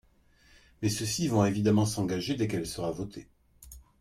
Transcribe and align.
Mais 0.81 0.89
ceux-ci 0.89 1.27
vont 1.27 1.45
évidemment 1.45 1.85
s’engager 1.85 2.33
dès 2.33 2.47
qu’elle 2.47 2.65
sera 2.65 2.89
votée. 2.89 3.27